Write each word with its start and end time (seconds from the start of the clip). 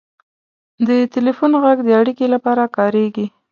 •د 0.87 0.89
ټلیفون 1.13 1.51
ږغ 1.61 1.77
د 1.83 1.89
اړیکې 1.99 2.25
لپاره 2.33 2.63
کارېږي. 2.77 3.25